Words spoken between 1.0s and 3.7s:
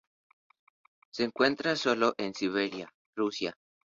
Se encuentra sólo en Siberia, Rusia